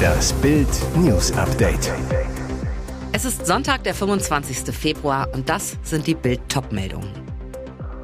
Das 0.00 0.32
Bild 0.34 0.68
News 0.96 1.32
Update. 1.32 1.92
Es 3.12 3.24
ist 3.24 3.46
Sonntag, 3.46 3.84
der 3.84 3.94
25. 3.94 4.74
Februar 4.74 5.28
und 5.32 5.48
das 5.48 5.76
sind 5.82 6.06
die 6.06 6.14
Bild 6.14 6.40
Topmeldungen. 6.48 7.10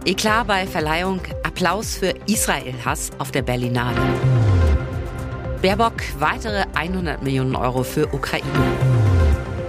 Eklat 0.04 0.46
bei 0.46 0.66
Verleihung, 0.66 1.20
Applaus 1.42 1.96
für 1.96 2.14
Israel-Hass 2.26 3.10
auf 3.18 3.32
der 3.32 3.42
Berlinale. 3.42 4.00
Baerbock 5.62 5.94
weitere 6.18 6.64
100 6.74 7.22
Millionen 7.22 7.56
Euro 7.56 7.82
für 7.82 8.06
Ukraine. 8.14 8.46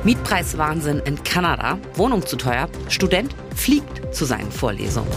Mietpreiswahnsinn 0.03 0.99
in 0.99 1.23
Kanada, 1.23 1.77
Wohnung 1.95 2.25
zu 2.25 2.37
teuer, 2.37 2.69
Student 2.87 3.35
fliegt 3.55 4.13
zu 4.13 4.25
seinen 4.25 4.51
Vorlesungen. 4.51 5.11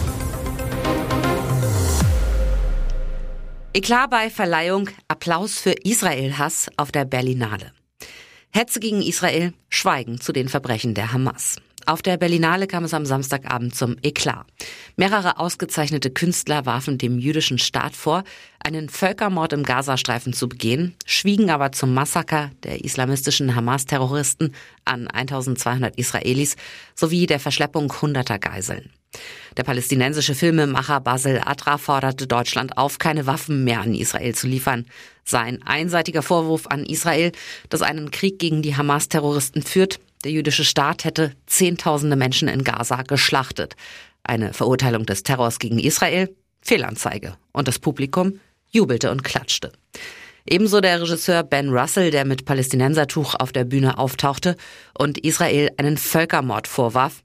Eklat 3.73 4.11
bei 4.11 4.31
Verleihung, 4.31 4.89
Applaus 5.21 5.59
für 5.59 5.73
Israel-Hass 5.73 6.71
auf 6.79 6.93
der 6.93 7.05
Berlinale. 7.05 7.73
Hetze 8.53 8.81
gegen 8.81 9.03
Israel, 9.03 9.53
Schweigen 9.69 10.19
zu 10.19 10.33
den 10.33 10.49
Verbrechen 10.49 10.95
der 10.95 11.13
Hamas. 11.13 11.57
Auf 11.85 12.01
der 12.01 12.17
Berlinale 12.17 12.67
kam 12.67 12.85
es 12.85 12.95
am 12.95 13.05
Samstagabend 13.05 13.75
zum 13.75 13.97
Eklat. 14.03 14.47
Mehrere 14.97 15.39
ausgezeichnete 15.39 16.11
Künstler 16.11 16.65
warfen 16.65 16.97
dem 16.97 17.19
jüdischen 17.19 17.59
Staat 17.59 17.95
vor, 17.95 18.25
einen 18.65 18.89
Völkermord 18.89 19.53
im 19.53 19.63
Gazastreifen 19.63 20.33
zu 20.33 20.49
begehen, 20.49 20.97
schwiegen 21.05 21.51
aber 21.51 21.71
zum 21.73 21.93
Massaker 21.93 22.51
der 22.63 22.83
islamistischen 22.83 23.55
Hamas-Terroristen 23.55 24.55
an 24.87 25.07
1200 25.07 25.99
Israelis 25.99 26.57
sowie 26.95 27.27
der 27.27 27.41
Verschleppung 27.41 27.93
hunderter 28.01 28.39
Geiseln. 28.39 28.89
Der 29.57 29.65
palästinensische 29.65 30.35
Filmemacher 30.35 31.01
Basil 31.01 31.41
Adra 31.45 31.79
forderte 31.79 32.27
Deutschland 32.27 32.79
auf, 32.79 32.99
keine 32.99 33.27
Waffen 33.27 33.65
mehr 33.65 33.81
an 33.81 33.95
Israel 33.95 34.35
zu 34.35 34.47
liefern. 34.47 34.87
Sein 35.25 35.63
einseitiger 35.65 36.23
Vorwurf 36.23 36.67
an 36.69 36.87
Israel, 36.87 37.33
das 37.69 37.83
einen 37.83 38.11
Krieg 38.11 38.39
gegen 38.39 38.63
die 38.63 38.77
Hamas-Terroristen 38.77 39.63
führt, 39.63 40.01
der 40.25 40.33
jüdische 40.33 40.65
Staat 40.65 41.05
hätte 41.05 41.33
Zehntausende 41.47 42.17
Menschen 42.17 42.49
in 42.49 42.63
Gaza 42.63 43.03
geschlachtet. 43.03 43.75
Eine 44.23 44.53
Verurteilung 44.53 45.07
des 45.07 45.23
Terrors 45.23 45.59
gegen 45.59 45.79
Israel? 45.79 46.35
Fehlanzeige. 46.61 47.37
Und 47.53 47.69
das 47.69 47.79
Publikum 47.79 48.39
jubelte 48.71 49.11
und 49.11 49.25
klatschte. 49.25 49.73
Ebenso 50.47 50.81
der 50.81 51.01
Regisseur 51.01 51.43
Ben 51.43 51.71
Russell, 51.71 52.11
der 52.11 52.25
mit 52.25 52.45
Palästinensertuch 52.45 53.35
auf 53.39 53.53
der 53.53 53.65
Bühne 53.65 53.99
auftauchte 53.99 54.57
und 54.99 55.19
Israel 55.19 55.71
einen 55.77 55.97
Völkermord 55.97 56.67
vorwarf. 56.67 57.23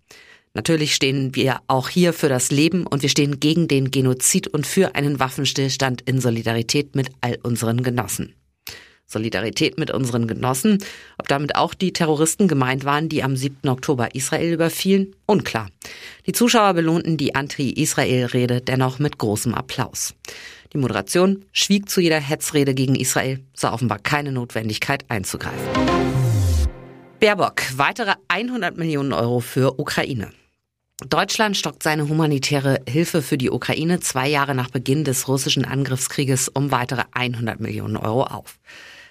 Natürlich 0.55 0.95
stehen 0.95 1.35
wir 1.35 1.59
auch 1.67 1.89
hier 1.89 2.13
für 2.13 2.29
das 2.29 2.49
Leben 2.49 2.87
und 2.87 3.01
wir 3.01 3.09
stehen 3.09 3.41
gegen 3.41 3.67
den 3.67 3.91
Genozid 3.91 4.47
und 4.47 4.65
für 4.65 4.95
einen 4.95 5.19
Waffenstillstand 5.19 6.01
in 6.03 6.21
Solidarität 6.21 6.95
mit 6.95 7.09
all 7.19 7.37
unseren 7.43 7.83
Genossen. 7.83 8.33
Solidarität 9.05 9.77
mit 9.77 9.91
unseren 9.91 10.27
Genossen. 10.27 10.79
Ob 11.17 11.27
damit 11.27 11.55
auch 11.55 11.73
die 11.73 11.91
Terroristen 11.91 12.47
gemeint 12.47 12.85
waren, 12.85 13.09
die 13.09 13.21
am 13.21 13.35
7. 13.35 13.67
Oktober 13.69 14.15
Israel 14.15 14.53
überfielen? 14.53 15.13
Unklar. 15.25 15.69
Die 16.25 16.31
Zuschauer 16.31 16.73
belohnten 16.73 17.17
die 17.17 17.35
Anti-Israel-Rede 17.35 18.61
dennoch 18.61 18.97
mit 18.97 19.17
großem 19.17 19.53
Applaus. 19.53 20.15
Die 20.73 20.77
Moderation 20.77 21.43
schwieg 21.51 21.89
zu 21.89 21.99
jeder 21.99 22.19
Hetzrede 22.19 22.73
gegen 22.73 22.95
Israel, 22.95 23.41
sah 23.53 23.73
offenbar 23.73 23.99
keine 23.99 24.31
Notwendigkeit 24.31 25.03
einzugreifen. 25.09 25.67
Baerbock, 27.19 27.61
weitere 27.75 28.13
100 28.29 28.77
Millionen 28.77 29.11
Euro 29.11 29.41
für 29.41 29.79
Ukraine. 29.79 30.31
Deutschland 31.03 31.57
stockt 31.57 31.83
seine 31.83 32.07
humanitäre 32.07 32.79
Hilfe 32.87 33.21
für 33.21 33.37
die 33.37 33.51
Ukraine 33.51 33.99
zwei 33.99 34.29
Jahre 34.29 34.55
nach 34.55 34.69
Beginn 34.69 35.03
des 35.03 35.27
russischen 35.27 35.65
Angriffskrieges 35.65 36.47
um 36.47 36.71
weitere 36.71 37.03
100 37.11 37.59
Millionen 37.59 37.97
Euro 37.97 38.23
auf. 38.23 38.57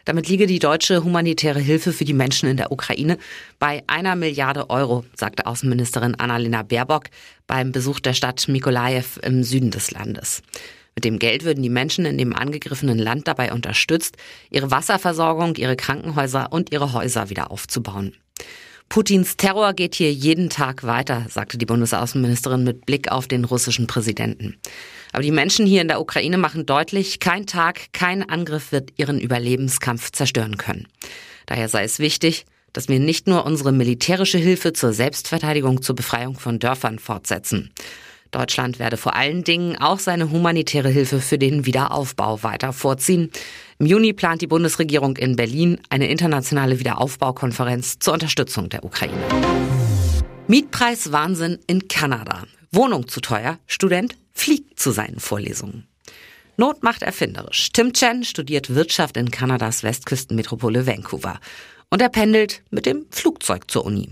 Damit 0.06 0.26
liege 0.28 0.46
die 0.46 0.58
deutsche 0.58 1.04
humanitäre 1.04 1.60
Hilfe 1.60 1.92
für 1.92 2.06
die 2.06 2.14
Menschen 2.14 2.48
in 2.48 2.56
der 2.56 2.72
Ukraine 2.72 3.18
bei 3.58 3.82
einer 3.86 4.16
Milliarde 4.16 4.70
Euro, 4.70 5.04
sagte 5.14 5.46
Außenministerin 5.46 6.14
Annalena 6.14 6.62
Baerbock 6.62 7.10
beim 7.46 7.70
Besuch 7.70 8.00
der 8.00 8.14
Stadt 8.14 8.48
Mikolajew 8.48 9.20
im 9.20 9.42
Süden 9.42 9.70
des 9.70 9.90
Landes. 9.90 10.42
Mit 10.94 11.04
dem 11.04 11.18
Geld 11.18 11.44
würden 11.44 11.62
die 11.62 11.68
Menschen 11.68 12.06
in 12.06 12.16
dem 12.16 12.34
angegriffenen 12.34 12.98
Land 12.98 13.28
dabei 13.28 13.52
unterstützt, 13.52 14.16
ihre 14.50 14.70
Wasserversorgung, 14.70 15.56
ihre 15.56 15.76
Krankenhäuser 15.76 16.50
und 16.50 16.72
ihre 16.72 16.94
Häuser 16.94 17.28
wieder 17.28 17.50
aufzubauen. 17.50 18.14
Putins 18.88 19.36
Terror 19.36 19.72
geht 19.72 19.94
hier 19.94 20.12
jeden 20.12 20.50
Tag 20.50 20.84
weiter, 20.84 21.26
sagte 21.28 21.58
die 21.58 21.66
Bundesaußenministerin 21.66 22.64
mit 22.64 22.86
Blick 22.86 23.10
auf 23.10 23.26
den 23.26 23.44
russischen 23.44 23.86
Präsidenten. 23.86 24.56
Aber 25.12 25.22
die 25.22 25.30
Menschen 25.30 25.66
hier 25.66 25.82
in 25.82 25.88
der 25.88 26.00
Ukraine 26.00 26.38
machen 26.38 26.66
deutlich, 26.66 27.18
kein 27.20 27.46
Tag, 27.46 27.92
kein 27.92 28.28
Angriff 28.28 28.72
wird 28.72 28.90
ihren 28.96 29.18
Überlebenskampf 29.18 30.12
zerstören 30.12 30.56
können. 30.58 30.86
Daher 31.46 31.68
sei 31.68 31.84
es 31.84 31.98
wichtig, 31.98 32.46
dass 32.72 32.88
wir 32.88 32.98
nicht 32.98 33.26
nur 33.26 33.46
unsere 33.46 33.72
militärische 33.72 34.38
Hilfe 34.38 34.72
zur 34.72 34.92
Selbstverteidigung 34.92 35.82
zur 35.82 35.94
Befreiung 35.94 36.38
von 36.38 36.58
Dörfern 36.58 36.98
fortsetzen. 36.98 37.70
Deutschland 38.34 38.78
werde 38.78 38.96
vor 38.96 39.14
allen 39.14 39.44
Dingen 39.44 39.76
auch 39.76 39.98
seine 39.98 40.30
humanitäre 40.30 40.88
Hilfe 40.88 41.20
für 41.20 41.38
den 41.38 41.66
Wiederaufbau 41.66 42.42
weiter 42.42 42.72
vorziehen. 42.72 43.30
Im 43.78 43.86
Juni 43.86 44.12
plant 44.12 44.42
die 44.42 44.46
Bundesregierung 44.46 45.16
in 45.16 45.36
Berlin 45.36 45.80
eine 45.88 46.08
internationale 46.08 46.78
Wiederaufbaukonferenz 46.78 47.98
zur 47.98 48.14
Unterstützung 48.14 48.68
der 48.68 48.84
Ukraine. 48.84 49.22
Mietpreiswahnsinn 50.48 51.58
in 51.66 51.88
Kanada. 51.88 52.44
Wohnung 52.72 53.08
zu 53.08 53.20
teuer, 53.20 53.58
Student 53.66 54.16
fliegt 54.32 54.78
zu 54.78 54.90
seinen 54.90 55.20
Vorlesungen. 55.20 55.86
Not 56.56 56.82
macht 56.82 57.02
erfinderisch. 57.02 57.70
Tim 57.72 57.92
Chen 57.92 58.24
studiert 58.24 58.74
Wirtschaft 58.74 59.16
in 59.16 59.30
Kanadas 59.30 59.82
Westküstenmetropole 59.82 60.86
Vancouver. 60.86 61.40
Und 61.94 62.02
er 62.02 62.08
pendelt 62.08 62.60
mit 62.72 62.86
dem 62.86 63.06
Flugzeug 63.12 63.70
zur 63.70 63.84
Uni. 63.84 64.08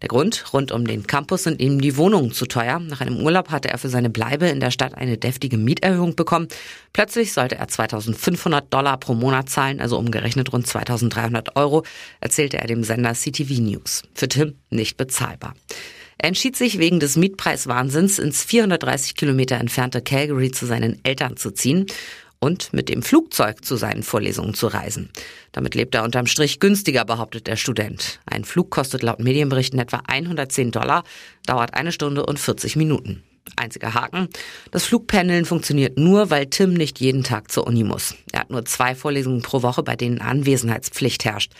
Der 0.00 0.08
Grund, 0.08 0.54
rund 0.54 0.72
um 0.72 0.86
den 0.86 1.06
Campus 1.06 1.42
sind 1.42 1.60
ihm 1.60 1.82
die 1.82 1.98
Wohnungen 1.98 2.32
zu 2.32 2.46
teuer. 2.46 2.78
Nach 2.78 3.02
einem 3.02 3.20
Urlaub 3.20 3.50
hatte 3.50 3.68
er 3.68 3.76
für 3.76 3.90
seine 3.90 4.08
Bleibe 4.08 4.46
in 4.46 4.58
der 4.58 4.70
Stadt 4.70 4.94
eine 4.94 5.18
deftige 5.18 5.58
Mieterhöhung 5.58 6.16
bekommen. 6.16 6.48
Plötzlich 6.94 7.34
sollte 7.34 7.56
er 7.56 7.68
2500 7.68 8.72
Dollar 8.72 8.96
pro 8.96 9.12
Monat 9.12 9.50
zahlen, 9.50 9.82
also 9.82 9.98
umgerechnet 9.98 10.50
rund 10.50 10.66
2300 10.66 11.56
Euro, 11.56 11.84
erzählte 12.20 12.56
er 12.56 12.68
dem 12.68 12.82
Sender 12.82 13.12
CTV 13.12 13.60
News. 13.60 14.04
Für 14.14 14.28
Tim 14.28 14.54
nicht 14.70 14.96
bezahlbar. 14.96 15.54
Er 16.16 16.28
entschied 16.28 16.56
sich 16.56 16.78
wegen 16.78 17.00
des 17.00 17.18
Mietpreiswahnsinns 17.18 18.18
ins 18.18 18.44
430 18.44 19.14
Kilometer 19.14 19.56
entfernte 19.56 20.00
Calgary 20.00 20.52
zu 20.52 20.64
seinen 20.64 20.98
Eltern 21.04 21.36
zu 21.36 21.50
ziehen 21.50 21.84
und 22.38 22.72
mit 22.72 22.88
dem 22.88 23.02
Flugzeug 23.02 23.64
zu 23.64 23.76
seinen 23.76 24.02
Vorlesungen 24.02 24.54
zu 24.54 24.66
reisen. 24.66 25.10
Damit 25.52 25.74
lebt 25.74 25.94
er 25.94 26.04
unterm 26.04 26.26
Strich 26.26 26.60
günstiger, 26.60 27.04
behauptet 27.04 27.46
der 27.46 27.56
Student. 27.56 28.20
Ein 28.26 28.44
Flug 28.44 28.70
kostet 28.70 29.02
laut 29.02 29.20
Medienberichten 29.20 29.78
etwa 29.78 30.02
110 30.06 30.70
Dollar, 30.70 31.04
dauert 31.46 31.74
eine 31.74 31.92
Stunde 31.92 32.26
und 32.26 32.38
40 32.38 32.76
Minuten. 32.76 33.22
Einziger 33.54 33.94
Haken. 33.94 34.28
Das 34.72 34.84
Flugpendeln 34.84 35.44
funktioniert 35.44 35.98
nur, 35.98 36.30
weil 36.30 36.46
Tim 36.46 36.74
nicht 36.74 37.00
jeden 37.00 37.22
Tag 37.22 37.50
zur 37.50 37.66
Uni 37.66 37.84
muss. 37.84 38.14
Er 38.32 38.40
hat 38.40 38.50
nur 38.50 38.64
zwei 38.64 38.94
Vorlesungen 38.94 39.42
pro 39.42 39.62
Woche, 39.62 39.82
bei 39.82 39.94
denen 39.94 40.20
Anwesenheitspflicht 40.20 41.24
herrscht. 41.24 41.52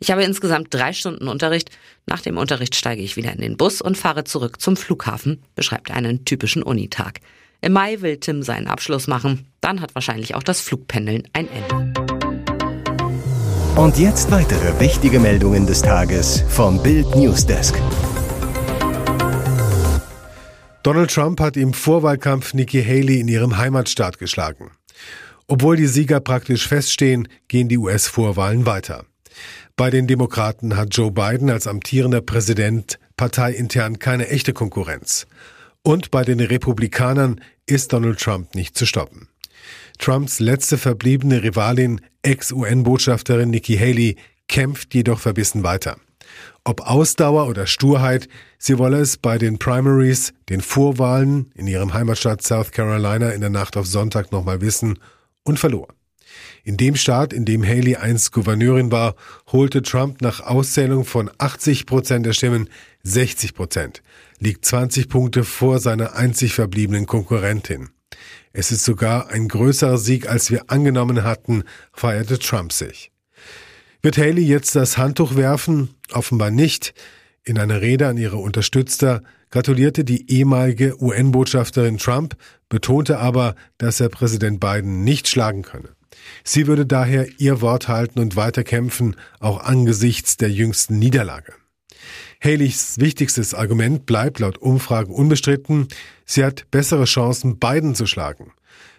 Ich 0.00 0.10
habe 0.10 0.24
insgesamt 0.24 0.72
drei 0.72 0.92
Stunden 0.92 1.28
Unterricht. 1.28 1.70
Nach 2.06 2.20
dem 2.20 2.36
Unterricht 2.36 2.74
steige 2.74 3.02
ich 3.02 3.16
wieder 3.16 3.32
in 3.32 3.40
den 3.40 3.56
Bus 3.56 3.80
und 3.80 3.96
fahre 3.96 4.24
zurück 4.24 4.60
zum 4.60 4.76
Flughafen, 4.76 5.42
beschreibt 5.54 5.90
einen 5.90 6.24
typischen 6.24 6.62
Unitag. 6.62 7.20
Im 7.60 7.72
Mai 7.72 8.00
will 8.00 8.18
Tim 8.18 8.42
seinen 8.42 8.68
Abschluss 8.68 9.08
machen. 9.08 9.47
Dann 9.68 9.82
hat 9.82 9.94
wahrscheinlich 9.94 10.34
auch 10.34 10.42
das 10.42 10.62
Flugpendeln 10.62 11.28
ein 11.34 11.46
Ende. 11.46 11.92
Und 13.76 13.98
jetzt 13.98 14.30
weitere 14.30 14.80
wichtige 14.80 15.20
Meldungen 15.20 15.66
des 15.66 15.82
Tages 15.82 16.42
vom 16.48 16.82
Bild 16.82 17.14
Newsdesk. 17.14 17.74
Donald 20.82 21.10
Trump 21.10 21.38
hat 21.42 21.58
im 21.58 21.74
Vorwahlkampf 21.74 22.54
Nikki 22.54 22.82
Haley 22.82 23.20
in 23.20 23.28
ihrem 23.28 23.58
Heimatstaat 23.58 24.16
geschlagen. 24.16 24.70
Obwohl 25.48 25.76
die 25.76 25.86
Sieger 25.86 26.20
praktisch 26.20 26.66
feststehen, 26.66 27.28
gehen 27.48 27.68
die 27.68 27.76
US-Vorwahlen 27.76 28.64
weiter. 28.64 29.04
Bei 29.76 29.90
den 29.90 30.06
Demokraten 30.06 30.78
hat 30.78 30.96
Joe 30.96 31.10
Biden 31.10 31.50
als 31.50 31.66
amtierender 31.66 32.22
Präsident 32.22 32.98
parteiintern 33.18 33.98
keine 33.98 34.28
echte 34.28 34.54
Konkurrenz. 34.54 35.26
Und 35.82 36.10
bei 36.10 36.24
den 36.24 36.40
Republikanern 36.40 37.42
ist 37.66 37.92
Donald 37.92 38.18
Trump 38.18 38.54
nicht 38.54 38.74
zu 38.74 38.86
stoppen. 38.86 39.28
Trumps 39.98 40.40
letzte 40.40 40.78
verbliebene 40.78 41.42
Rivalin, 41.42 42.00
Ex-UN-Botschafterin 42.22 43.50
Nikki 43.50 43.76
Haley, 43.76 44.16
kämpft 44.48 44.94
jedoch 44.94 45.20
verbissen 45.20 45.62
weiter. 45.62 45.98
Ob 46.64 46.82
Ausdauer 46.82 47.48
oder 47.48 47.66
Sturheit, 47.66 48.28
sie 48.58 48.78
wolle 48.78 48.98
es 48.98 49.16
bei 49.16 49.38
den 49.38 49.58
Primaries, 49.58 50.32
den 50.48 50.60
Vorwahlen 50.60 51.50
in 51.54 51.66
ihrem 51.66 51.94
Heimatstaat 51.94 52.42
South 52.42 52.72
Carolina 52.72 53.30
in 53.30 53.40
der 53.40 53.50
Nacht 53.50 53.76
auf 53.76 53.86
Sonntag 53.86 54.32
nochmal 54.32 54.60
wissen 54.60 54.98
und 55.44 55.58
verlor. 55.58 55.88
In 56.64 56.76
dem 56.76 56.96
Staat, 56.96 57.32
in 57.32 57.44
dem 57.44 57.64
Haley 57.64 57.96
einst 57.96 58.32
Gouverneurin 58.32 58.92
war, 58.92 59.14
holte 59.50 59.82
Trump 59.82 60.20
nach 60.20 60.40
Auszählung 60.40 61.04
von 61.04 61.30
80 61.38 61.86
Prozent 61.86 62.26
der 62.26 62.34
Stimmen 62.34 62.68
60 63.02 63.54
Prozent, 63.54 64.02
liegt 64.38 64.64
20 64.64 65.08
Punkte 65.08 65.44
vor 65.44 65.78
seiner 65.78 66.14
einzig 66.14 66.54
verbliebenen 66.54 67.06
Konkurrentin. 67.06 67.88
Es 68.52 68.72
ist 68.72 68.84
sogar 68.84 69.28
ein 69.28 69.48
größerer 69.48 69.98
Sieg, 69.98 70.28
als 70.28 70.50
wir 70.50 70.70
angenommen 70.70 71.22
hatten, 71.22 71.64
feierte 71.92 72.38
Trump 72.38 72.72
sich. 72.72 73.12
Wird 74.02 74.18
Haley 74.18 74.42
jetzt 74.42 74.74
das 74.74 74.98
Handtuch 74.98 75.36
werfen? 75.36 75.94
Offenbar 76.12 76.50
nicht. 76.50 76.94
In 77.44 77.58
einer 77.58 77.80
Rede 77.80 78.08
an 78.08 78.16
ihre 78.16 78.36
Unterstützer 78.36 79.22
gratulierte 79.50 80.04
die 80.04 80.30
ehemalige 80.30 81.00
UN-Botschafterin 81.02 81.98
Trump, 81.98 82.36
betonte 82.68 83.18
aber, 83.18 83.54
dass 83.78 84.00
er 84.00 84.08
Präsident 84.08 84.60
Biden 84.60 85.04
nicht 85.04 85.28
schlagen 85.28 85.62
könne. 85.62 85.90
Sie 86.44 86.66
würde 86.66 86.84
daher 86.84 87.26
ihr 87.38 87.60
Wort 87.60 87.88
halten 87.88 88.18
und 88.18 88.36
weiter 88.36 88.64
kämpfen, 88.64 89.16
auch 89.40 89.62
angesichts 89.62 90.36
der 90.36 90.50
jüngsten 90.50 90.98
Niederlage. 90.98 91.54
Haleys 92.42 92.96
wichtigstes 92.98 93.54
Argument 93.54 94.06
bleibt 94.06 94.38
laut 94.38 94.58
Umfragen 94.58 95.12
unbestritten. 95.12 95.88
Sie 96.24 96.44
hat 96.44 96.70
bessere 96.70 97.04
Chancen, 97.04 97.58
Biden 97.58 97.94
zu 97.94 98.06
schlagen. 98.06 98.52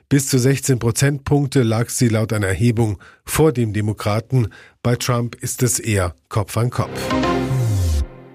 Bis 0.09 0.27
zu 0.27 0.39
16 0.39 0.79
Prozentpunkte 0.79 1.61
lag 1.61 1.89
sie 1.89 2.09
laut 2.09 2.33
einer 2.33 2.47
Erhebung 2.47 2.97
vor 3.25 3.51
dem 3.51 3.73
Demokraten. 3.73 4.47
Bei 4.81 4.95
Trump 4.95 5.35
ist 5.35 5.61
es 5.61 5.79
eher 5.79 6.15
Kopf 6.29 6.57
an 6.57 6.71
Kopf. 6.71 6.99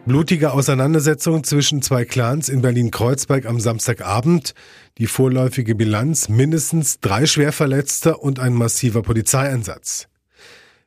Blutige 0.06 0.52
Auseinandersetzung 0.52 1.44
zwischen 1.44 1.80
zwei 1.80 2.04
Clans 2.04 2.50
in 2.50 2.60
Berlin-Kreuzberg 2.60 3.46
am 3.46 3.58
Samstagabend. 3.58 4.54
Die 4.98 5.06
vorläufige 5.06 5.74
Bilanz 5.74 6.28
mindestens 6.28 7.00
drei 7.00 7.24
Schwerverletzte 7.24 8.18
und 8.18 8.38
ein 8.38 8.52
massiver 8.52 9.02
Polizeieinsatz. 9.02 10.06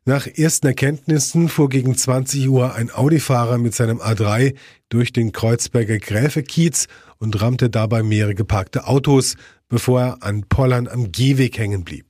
Nach 0.07 0.25
ersten 0.25 0.68
Erkenntnissen 0.68 1.50
fuhr 1.50 1.68
gegen 1.68 1.98
20 1.98 2.48
Uhr 2.48 2.74
ein 2.74 2.89
Audi-Fahrer 2.89 3.57
mit 3.57 3.75
seinem 3.75 4.00
A3 4.00 4.56
durch 4.88 5.12
den 5.12 5.33
Kreuzberger 5.33 5.98
Gräfekiez 5.98 6.88
und 7.18 7.42
rammte 7.42 7.69
dabei 7.69 8.04
mehrere 8.04 8.33
geparkte 8.33 8.88
Autos, 8.88 9.36
bevor 9.68 10.01
er 10.01 10.24
an 10.24 10.45
Pollern 10.48 10.88
am 10.88 11.12
Gehweg 11.12 11.57
hängen 11.57 11.83
blieb. 11.83 12.06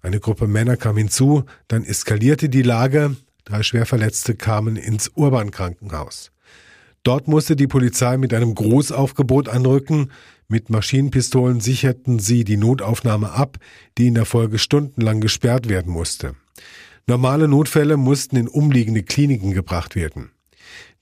Eine 0.00 0.20
Gruppe 0.20 0.46
Männer 0.46 0.78
kam 0.78 0.96
hinzu, 0.96 1.44
dann 1.66 1.84
eskalierte 1.84 2.48
die 2.48 2.62
Lage, 2.62 3.14
drei 3.44 3.62
Schwerverletzte 3.62 4.34
kamen 4.34 4.76
ins 4.76 5.10
Urban-Krankenhaus. 5.14 6.32
Dort 7.02 7.28
musste 7.28 7.56
die 7.56 7.66
Polizei 7.66 8.16
mit 8.16 8.32
einem 8.32 8.54
Großaufgebot 8.54 9.50
anrücken, 9.50 10.12
mit 10.48 10.70
Maschinenpistolen 10.70 11.60
sicherten 11.60 12.20
sie 12.20 12.44
die 12.44 12.56
Notaufnahme 12.56 13.32
ab, 13.32 13.58
die 13.98 14.06
in 14.06 14.14
der 14.14 14.24
Folge 14.24 14.58
stundenlang 14.58 15.20
gesperrt 15.20 15.68
werden 15.68 15.92
musste. 15.92 16.34
Normale 17.08 17.48
Notfälle 17.48 17.96
mussten 17.96 18.36
in 18.36 18.48
umliegende 18.48 19.02
Kliniken 19.02 19.54
gebracht 19.54 19.96
werden. 19.96 20.30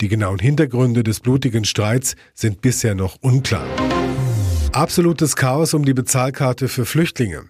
Die 0.00 0.06
genauen 0.06 0.38
Hintergründe 0.38 1.02
des 1.02 1.18
blutigen 1.18 1.64
Streits 1.64 2.14
sind 2.32 2.60
bisher 2.60 2.94
noch 2.94 3.16
unklar. 3.22 3.66
Absolutes 4.70 5.34
Chaos 5.34 5.74
um 5.74 5.84
die 5.84 5.94
Bezahlkarte 5.94 6.68
für 6.68 6.86
Flüchtlinge. 6.86 7.46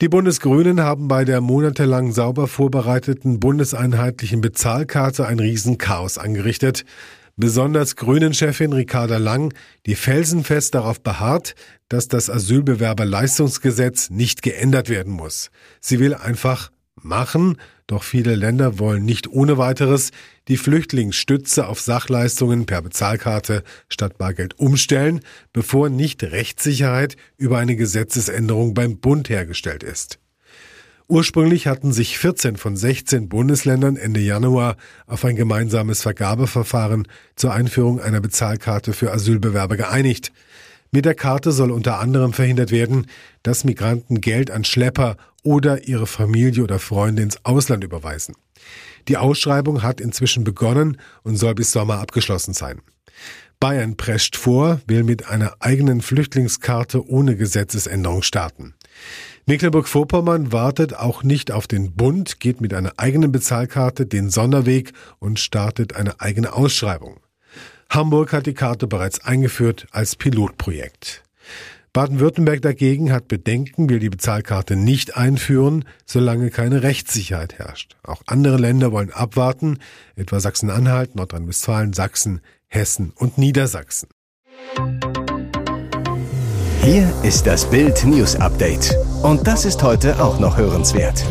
Die 0.00 0.08
Bundesgrünen 0.08 0.82
haben 0.82 1.08
bei 1.08 1.24
der 1.24 1.40
monatelang 1.40 2.12
sauber 2.12 2.46
vorbereiteten 2.46 3.40
bundeseinheitlichen 3.40 4.40
Bezahlkarte 4.40 5.26
ein 5.26 5.40
Riesenchaos 5.40 6.16
angerichtet. 6.16 6.84
Besonders 7.36 7.96
Grünen-Chefin 7.96 8.72
Ricarda 8.72 9.16
Lang, 9.16 9.52
die 9.86 9.96
felsenfest 9.96 10.76
darauf 10.76 11.02
beharrt, 11.02 11.56
dass 11.88 12.06
das 12.06 12.30
Asylbewerberleistungsgesetz 12.30 14.10
nicht 14.10 14.42
geändert 14.42 14.88
werden 14.88 15.12
muss. 15.12 15.50
Sie 15.80 15.98
will 15.98 16.14
einfach 16.14 16.70
machen, 17.04 17.58
doch 17.86 18.02
viele 18.02 18.34
Länder 18.34 18.78
wollen 18.78 19.04
nicht 19.04 19.28
ohne 19.28 19.58
weiteres 19.58 20.10
die 20.48 20.56
Flüchtlingsstütze 20.56 21.66
auf 21.66 21.80
Sachleistungen 21.80 22.66
per 22.66 22.82
Bezahlkarte 22.82 23.62
statt 23.88 24.18
Bargeld 24.18 24.58
umstellen, 24.58 25.20
bevor 25.52 25.88
nicht 25.88 26.22
Rechtssicherheit 26.22 27.16
über 27.36 27.58
eine 27.58 27.76
Gesetzesänderung 27.76 28.74
beim 28.74 28.98
Bund 28.98 29.28
hergestellt 29.28 29.82
ist. 29.82 30.18
Ursprünglich 31.06 31.66
hatten 31.66 31.92
sich 31.92 32.16
14 32.18 32.56
von 32.56 32.76
16 32.76 33.28
Bundesländern 33.28 33.96
Ende 33.96 34.20
Januar 34.20 34.76
auf 35.06 35.24
ein 35.26 35.36
gemeinsames 35.36 36.00
Vergabeverfahren 36.00 37.06
zur 37.36 37.52
Einführung 37.52 38.00
einer 38.00 38.22
Bezahlkarte 38.22 38.94
für 38.94 39.12
Asylbewerber 39.12 39.76
geeinigt. 39.76 40.32
Mit 40.94 41.06
der 41.06 41.16
Karte 41.16 41.50
soll 41.50 41.72
unter 41.72 41.98
anderem 41.98 42.32
verhindert 42.32 42.70
werden, 42.70 43.08
dass 43.42 43.64
Migranten 43.64 44.20
Geld 44.20 44.52
an 44.52 44.62
Schlepper 44.62 45.16
oder 45.42 45.88
ihre 45.88 46.06
Familie 46.06 46.62
oder 46.62 46.78
Freunde 46.78 47.20
ins 47.20 47.44
Ausland 47.44 47.82
überweisen. 47.82 48.36
Die 49.08 49.16
Ausschreibung 49.16 49.82
hat 49.82 50.00
inzwischen 50.00 50.44
begonnen 50.44 50.98
und 51.24 51.34
soll 51.34 51.56
bis 51.56 51.72
Sommer 51.72 51.98
abgeschlossen 51.98 52.54
sein. 52.54 52.80
Bayern 53.58 53.96
prescht 53.96 54.36
vor, 54.36 54.82
will 54.86 55.02
mit 55.02 55.26
einer 55.28 55.54
eigenen 55.58 56.00
Flüchtlingskarte 56.00 57.04
ohne 57.04 57.34
Gesetzesänderung 57.34 58.22
starten. 58.22 58.74
Mecklenburg-Vorpommern 59.46 60.52
wartet 60.52 60.94
auch 60.94 61.24
nicht 61.24 61.50
auf 61.50 61.66
den 61.66 61.96
Bund, 61.96 62.38
geht 62.38 62.60
mit 62.60 62.72
einer 62.72 62.92
eigenen 62.98 63.32
Bezahlkarte 63.32 64.06
den 64.06 64.30
Sonderweg 64.30 64.92
und 65.18 65.40
startet 65.40 65.96
eine 65.96 66.20
eigene 66.20 66.52
Ausschreibung. 66.52 67.18
Hamburg 67.90 68.32
hat 68.32 68.46
die 68.46 68.54
Karte 68.54 68.86
bereits 68.86 69.24
eingeführt 69.24 69.86
als 69.92 70.16
Pilotprojekt. 70.16 71.22
Baden-Württemberg 71.92 72.60
dagegen 72.60 73.12
hat 73.12 73.28
Bedenken, 73.28 73.88
will 73.88 74.00
die 74.00 74.10
Bezahlkarte 74.10 74.74
nicht 74.74 75.16
einführen, 75.16 75.84
solange 76.04 76.50
keine 76.50 76.82
Rechtssicherheit 76.82 77.54
herrscht. 77.54 77.94
Auch 78.02 78.22
andere 78.26 78.56
Länder 78.56 78.90
wollen 78.90 79.12
abwarten, 79.12 79.78
etwa 80.16 80.40
Sachsen-Anhalt, 80.40 81.14
Nordrhein-Westfalen, 81.14 81.92
Sachsen, 81.92 82.40
Hessen 82.66 83.12
und 83.14 83.38
Niedersachsen. 83.38 84.08
Hier 86.82 87.10
ist 87.22 87.46
das 87.46 87.70
Bild 87.70 88.04
News 88.04 88.34
Update. 88.36 88.94
Und 89.22 89.46
das 89.46 89.64
ist 89.64 89.82
heute 89.84 90.20
auch 90.20 90.40
noch 90.40 90.56
hörenswert. 90.56 91.24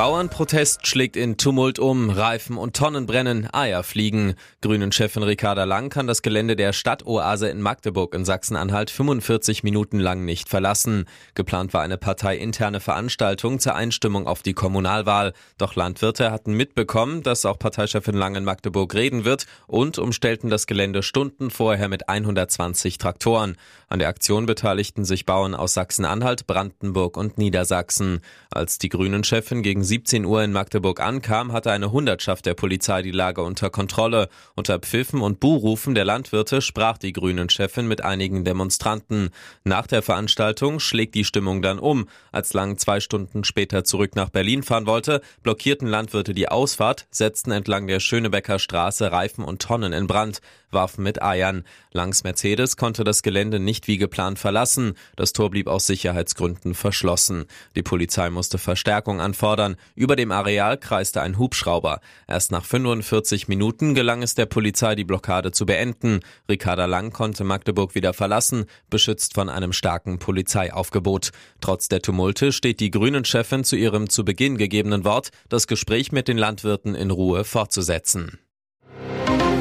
Bauernprotest 0.00 0.86
schlägt 0.86 1.14
in 1.14 1.36
Tumult 1.36 1.78
um, 1.78 2.08
Reifen 2.08 2.56
und 2.56 2.74
Tonnen 2.74 3.04
brennen, 3.04 3.52
Eier 3.52 3.82
fliegen. 3.82 4.32
Grünen-Chefin 4.62 5.22
Ricarda 5.22 5.64
Lang 5.64 5.90
kann 5.90 6.06
das 6.06 6.22
Gelände 6.22 6.56
der 6.56 6.72
Stadtoase 6.72 7.50
in 7.50 7.60
Magdeburg 7.60 8.14
in 8.14 8.24
Sachsen-Anhalt 8.24 8.88
45 8.88 9.62
Minuten 9.62 9.98
lang 9.98 10.24
nicht 10.24 10.48
verlassen. 10.48 11.04
Geplant 11.34 11.74
war 11.74 11.82
eine 11.82 11.98
parteiinterne 11.98 12.80
Veranstaltung 12.80 13.60
zur 13.60 13.74
Einstimmung 13.74 14.26
auf 14.26 14.40
die 14.40 14.54
Kommunalwahl. 14.54 15.34
Doch 15.58 15.76
Landwirte 15.76 16.30
hatten 16.30 16.54
mitbekommen, 16.54 17.22
dass 17.22 17.44
auch 17.44 17.58
Parteichefin 17.58 18.14
Lang 18.14 18.36
in 18.36 18.44
Magdeburg 18.44 18.94
reden 18.94 19.26
wird 19.26 19.44
und 19.66 19.98
umstellten 19.98 20.48
das 20.48 20.66
Gelände 20.66 21.02
Stunden 21.02 21.50
vorher 21.50 21.90
mit 21.90 22.08
120 22.08 22.96
Traktoren. 22.96 23.58
An 23.90 23.98
der 23.98 24.08
Aktion 24.08 24.46
beteiligten 24.46 25.04
sich 25.04 25.26
Bauern 25.26 25.54
aus 25.54 25.74
Sachsen-Anhalt, 25.74 26.46
Brandenburg 26.46 27.18
und 27.18 27.36
Niedersachsen. 27.36 28.20
Als 28.50 28.78
die 28.78 28.88
Grünen-Chefin 28.88 29.62
gegen 29.62 29.89
17 29.90 30.24
Uhr 30.24 30.44
in 30.44 30.52
Magdeburg 30.52 31.00
ankam, 31.00 31.52
hatte 31.52 31.72
eine 31.72 31.90
Hundertschaft 31.90 32.46
der 32.46 32.54
Polizei 32.54 33.02
die 33.02 33.10
Lage 33.10 33.42
unter 33.42 33.70
Kontrolle. 33.70 34.28
Unter 34.54 34.78
Pfiffen 34.78 35.20
und 35.20 35.40
Buhrufen 35.40 35.96
der 35.96 36.04
Landwirte 36.04 36.62
sprach 36.62 36.96
die 36.96 37.12
Grünen-Chefin 37.12 37.88
mit 37.88 38.00
einigen 38.00 38.44
Demonstranten. 38.44 39.30
Nach 39.64 39.88
der 39.88 40.02
Veranstaltung 40.02 40.78
schlägt 40.78 41.16
die 41.16 41.24
Stimmung 41.24 41.60
dann 41.60 41.80
um. 41.80 42.06
Als 42.30 42.52
Lang 42.52 42.78
zwei 42.78 43.00
Stunden 43.00 43.42
später 43.42 43.82
zurück 43.82 44.14
nach 44.14 44.30
Berlin 44.30 44.62
fahren 44.62 44.86
wollte, 44.86 45.22
blockierten 45.42 45.88
Landwirte 45.88 46.34
die 46.34 46.48
Ausfahrt, 46.48 47.08
setzten 47.10 47.50
entlang 47.50 47.88
der 47.88 47.98
Schönebecker 47.98 48.60
Straße 48.60 49.10
Reifen 49.10 49.42
und 49.42 49.60
Tonnen 49.60 49.92
in 49.92 50.06
Brand, 50.06 50.40
warfen 50.70 51.02
mit 51.02 51.20
Eiern. 51.20 51.64
Langs 51.92 52.22
Mercedes 52.22 52.76
konnte 52.76 53.02
das 53.02 53.22
Gelände 53.22 53.58
nicht 53.58 53.88
wie 53.88 53.98
geplant 53.98 54.38
verlassen. 54.38 54.94
Das 55.16 55.32
Tor 55.32 55.50
blieb 55.50 55.66
aus 55.66 55.88
Sicherheitsgründen 55.88 56.74
verschlossen. 56.74 57.46
Die 57.74 57.82
Polizei 57.82 58.30
musste 58.30 58.58
Verstärkung 58.58 59.20
anfordern. 59.20 59.76
Über 59.94 60.16
dem 60.16 60.32
Areal 60.32 60.78
kreiste 60.78 61.22
ein 61.22 61.38
Hubschrauber. 61.38 62.00
Erst 62.26 62.52
nach 62.52 62.64
45 62.64 63.48
Minuten 63.48 63.94
gelang 63.94 64.22
es 64.22 64.34
der 64.34 64.46
Polizei, 64.46 64.94
die 64.94 65.04
Blockade 65.04 65.52
zu 65.52 65.66
beenden. 65.66 66.20
Ricarda 66.48 66.86
Lang 66.86 67.12
konnte 67.12 67.44
Magdeburg 67.44 67.94
wieder 67.94 68.12
verlassen, 68.12 68.66
beschützt 68.90 69.34
von 69.34 69.48
einem 69.48 69.72
starken 69.72 70.18
Polizeiaufgebot. 70.18 71.30
Trotz 71.60 71.88
der 71.88 72.02
Tumulte 72.02 72.52
steht 72.52 72.80
die 72.80 72.90
Grünen-Chefin 72.90 73.64
zu 73.64 73.76
ihrem 73.76 74.08
zu 74.08 74.24
Beginn 74.24 74.58
gegebenen 74.58 75.04
Wort, 75.04 75.30
das 75.48 75.66
Gespräch 75.66 76.12
mit 76.12 76.28
den 76.28 76.38
Landwirten 76.38 76.94
in 76.94 77.10
Ruhe 77.10 77.44
fortzusetzen. 77.44 78.38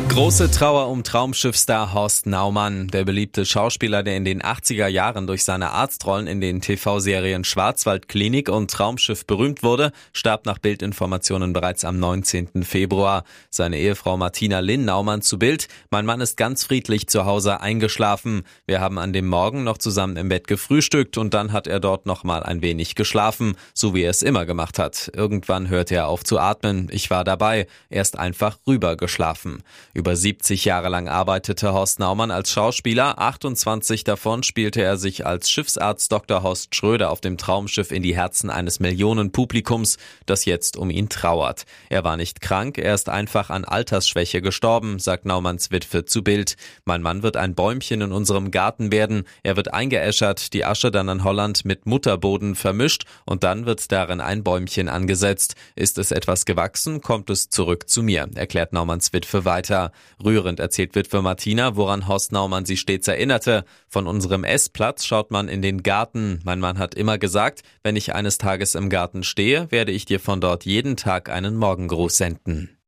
Große 0.09 0.49
Trauer 0.49 0.89
um 0.89 1.03
Traumschiffstar 1.03 1.93
Horst 1.93 2.25
Naumann. 2.25 2.87
Der 2.87 3.05
beliebte 3.05 3.45
Schauspieler, 3.45 4.01
der 4.01 4.17
in 4.17 4.25
den 4.25 4.41
80er 4.41 4.87
Jahren 4.87 5.27
durch 5.27 5.43
seine 5.43 5.69
Arztrollen 5.69 6.25
in 6.25 6.41
den 6.41 6.61
TV-Serien 6.61 7.43
Schwarzwaldklinik 7.43 8.49
und 8.49 8.71
Traumschiff 8.71 9.27
berühmt 9.27 9.61
wurde, 9.61 9.91
starb 10.11 10.47
nach 10.47 10.57
Bildinformationen 10.57 11.53
bereits 11.53 11.85
am 11.85 11.99
19. 11.99 12.63
Februar. 12.63 13.23
Seine 13.51 13.77
Ehefrau 13.77 14.17
Martina 14.17 14.59
Lynn 14.59 14.83
Naumann 14.83 15.21
zu 15.21 15.37
Bild. 15.37 15.67
Mein 15.91 16.07
Mann 16.07 16.21
ist 16.21 16.37
ganz 16.37 16.63
friedlich 16.63 17.07
zu 17.07 17.25
Hause 17.25 17.61
eingeschlafen. 17.61 18.41
Wir 18.65 18.81
haben 18.81 18.97
an 18.97 19.13
dem 19.13 19.27
Morgen 19.27 19.63
noch 19.63 19.77
zusammen 19.77 20.17
im 20.17 20.27
Bett 20.27 20.47
gefrühstückt 20.47 21.19
und 21.19 21.35
dann 21.35 21.53
hat 21.53 21.67
er 21.67 21.79
dort 21.79 22.07
noch 22.07 22.23
mal 22.23 22.41
ein 22.41 22.63
wenig 22.63 22.95
geschlafen, 22.95 23.55
so 23.75 23.93
wie 23.93 24.01
er 24.01 24.09
es 24.09 24.23
immer 24.23 24.47
gemacht 24.47 24.79
hat. 24.79 25.11
Irgendwann 25.13 25.69
hörte 25.69 25.95
er 25.95 26.07
auf 26.07 26.23
zu 26.23 26.39
atmen. 26.39 26.89
Ich 26.91 27.11
war 27.11 27.23
dabei. 27.23 27.67
Er 27.89 28.01
ist 28.01 28.17
einfach 28.17 28.57
rüber 28.65 28.97
geschlafen. 28.97 29.61
Über 29.99 30.15
70 30.15 30.63
Jahre 30.63 30.87
lang 30.87 31.09
arbeitete 31.09 31.73
Horst 31.73 31.99
Naumann 31.99 32.31
als 32.31 32.53
Schauspieler. 32.53 33.19
28 33.19 34.05
davon 34.05 34.43
spielte 34.43 34.81
er 34.81 34.95
sich 34.95 35.25
als 35.25 35.51
Schiffsarzt 35.51 36.09
Dr. 36.09 36.41
Horst 36.41 36.73
Schröder 36.73 37.11
auf 37.11 37.19
dem 37.19 37.37
Traumschiff 37.37 37.91
in 37.91 38.01
die 38.01 38.15
Herzen 38.15 38.49
eines 38.49 38.79
Millionenpublikums, 38.79 39.97
das 40.25 40.45
jetzt 40.45 40.77
um 40.77 40.89
ihn 40.89 41.09
trauert. 41.09 41.65
Er 41.89 42.05
war 42.05 42.15
nicht 42.15 42.39
krank, 42.39 42.77
er 42.77 42.93
ist 42.93 43.09
einfach 43.09 43.49
an 43.49 43.65
Altersschwäche 43.65 44.41
gestorben, 44.41 44.99
sagt 44.99 45.25
Naumanns 45.25 45.69
Witwe 45.69 46.05
zu 46.05 46.23
Bild. 46.23 46.55
Mein 46.85 47.01
Mann 47.01 47.21
wird 47.21 47.35
ein 47.35 47.53
Bäumchen 47.53 47.99
in 47.99 48.13
unserem 48.13 48.51
Garten 48.51 48.93
werden. 48.93 49.25
Er 49.43 49.57
wird 49.57 49.73
eingeäschert, 49.73 50.53
die 50.53 50.63
Asche 50.63 50.91
dann 50.91 51.09
an 51.09 51.25
Holland 51.25 51.65
mit 51.65 51.87
Mutterboden 51.87 52.55
vermischt 52.55 53.03
und 53.25 53.43
dann 53.43 53.65
wird 53.65 53.91
darin 53.91 54.21
ein 54.21 54.45
Bäumchen 54.45 54.87
angesetzt. 54.87 55.55
Ist 55.75 55.97
es 55.97 56.13
etwas 56.13 56.45
gewachsen, 56.45 57.01
kommt 57.01 57.29
es 57.29 57.49
zurück 57.49 57.89
zu 57.89 58.01
mir, 58.01 58.29
erklärt 58.35 58.71
Naumanns 58.71 59.11
Witwe 59.11 59.43
weiter. 59.43 59.88
Rührend 60.23 60.59
erzählt 60.59 60.95
Witwe 60.95 61.21
Martina, 61.21 61.75
woran 61.75 62.07
Horst 62.07 62.31
Naumann 62.31 62.65
sie 62.65 62.77
stets 62.77 63.07
erinnerte. 63.07 63.65
Von 63.87 64.07
unserem 64.07 64.43
Essplatz 64.43 65.05
schaut 65.05 65.31
man 65.31 65.47
in 65.47 65.61
den 65.61 65.83
Garten. 65.83 66.41
Mein 66.43 66.59
Mann 66.59 66.79
hat 66.79 66.95
immer 66.95 67.17
gesagt, 67.17 67.61
wenn 67.83 67.95
ich 67.95 68.15
eines 68.15 68.37
Tages 68.37 68.75
im 68.75 68.89
Garten 68.89 69.23
stehe, 69.23 69.71
werde 69.71 69.91
ich 69.91 70.05
dir 70.05 70.19
von 70.19 70.41
dort 70.41 70.65
jeden 70.65 70.97
Tag 70.97 71.29
einen 71.29 71.57
Morgengruß 71.57 72.15
senden. 72.15 72.78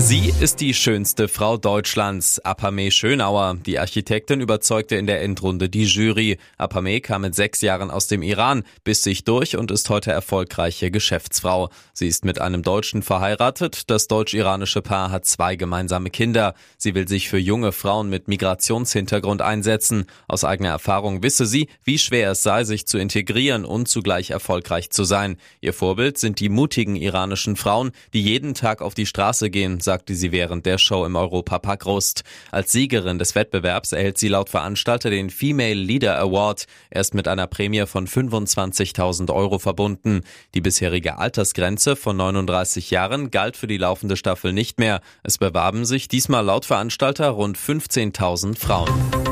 Sie 0.00 0.32
ist 0.40 0.60
die 0.60 0.74
schönste 0.74 1.26
Frau 1.26 1.56
Deutschlands, 1.56 2.38
Apame 2.44 2.92
Schönauer. 2.92 3.56
Die 3.66 3.80
Architektin 3.80 4.40
überzeugte 4.40 4.94
in 4.94 5.08
der 5.08 5.22
Endrunde 5.22 5.68
die 5.68 5.86
Jury. 5.86 6.38
Apame 6.56 7.00
kam 7.00 7.22
mit 7.22 7.34
sechs 7.34 7.62
Jahren 7.62 7.90
aus 7.90 8.06
dem 8.06 8.22
Iran, 8.22 8.62
biss 8.84 9.02
sich 9.02 9.24
durch 9.24 9.56
und 9.56 9.72
ist 9.72 9.90
heute 9.90 10.12
erfolgreiche 10.12 10.92
Geschäftsfrau. 10.92 11.70
Sie 11.92 12.06
ist 12.06 12.24
mit 12.24 12.40
einem 12.40 12.62
Deutschen 12.62 13.02
verheiratet. 13.02 13.90
Das 13.90 14.06
deutsch-iranische 14.06 14.82
Paar 14.82 15.10
hat 15.10 15.26
zwei 15.26 15.56
gemeinsame 15.56 16.10
Kinder. 16.10 16.54
Sie 16.76 16.94
will 16.94 17.08
sich 17.08 17.28
für 17.28 17.38
junge 17.38 17.72
Frauen 17.72 18.08
mit 18.08 18.28
Migrationshintergrund 18.28 19.42
einsetzen. 19.42 20.06
Aus 20.28 20.44
eigener 20.44 20.70
Erfahrung 20.70 21.24
wisse 21.24 21.44
sie, 21.44 21.68
wie 21.82 21.98
schwer 21.98 22.30
es 22.30 22.44
sei, 22.44 22.62
sich 22.62 22.86
zu 22.86 22.98
integrieren 22.98 23.64
und 23.64 23.88
zugleich 23.88 24.30
erfolgreich 24.30 24.90
zu 24.90 25.02
sein. 25.02 25.38
Ihr 25.60 25.72
Vorbild 25.72 26.18
sind 26.18 26.38
die 26.38 26.50
mutigen 26.50 26.94
iranischen 26.94 27.56
Frauen, 27.56 27.90
die 28.14 28.22
jeden 28.22 28.54
Tag 28.54 28.80
auf 28.80 28.94
die 28.94 29.06
Straße 29.06 29.50
gehen, 29.50 29.80
sagte 29.88 30.14
sie 30.14 30.32
während 30.32 30.66
der 30.66 30.76
Show 30.76 31.06
im 31.06 31.16
Europapark 31.16 31.86
Rust. 31.86 32.22
Als 32.52 32.72
Siegerin 32.72 33.18
des 33.18 33.34
Wettbewerbs 33.34 33.92
erhält 33.92 34.18
sie 34.18 34.28
laut 34.28 34.50
Veranstalter 34.50 35.08
den 35.08 35.30
Female 35.30 35.72
Leader 35.72 36.18
Award. 36.18 36.66
Er 36.90 37.00
ist 37.00 37.14
mit 37.14 37.26
einer 37.26 37.46
Prämie 37.46 37.86
von 37.86 38.06
25.000 38.06 39.32
Euro 39.32 39.58
verbunden. 39.58 40.20
Die 40.54 40.60
bisherige 40.60 41.16
Altersgrenze 41.16 41.96
von 41.96 42.18
39 42.18 42.90
Jahren 42.90 43.30
galt 43.30 43.56
für 43.56 43.66
die 43.66 43.78
laufende 43.78 44.18
Staffel 44.18 44.52
nicht 44.52 44.78
mehr. 44.78 45.00
Es 45.22 45.38
bewarben 45.38 45.86
sich 45.86 46.06
diesmal 46.06 46.44
laut 46.44 46.66
Veranstalter 46.66 47.30
rund 47.30 47.56
15.000 47.56 48.58
Frauen. 48.58 49.27